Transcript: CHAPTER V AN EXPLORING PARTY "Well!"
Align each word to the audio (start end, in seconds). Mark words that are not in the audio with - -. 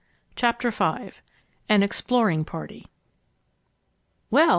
CHAPTER 0.35 0.71
V 0.71 1.11
AN 1.69 1.83
EXPLORING 1.83 2.43
PARTY 2.43 2.87
"Well!" 4.31 4.49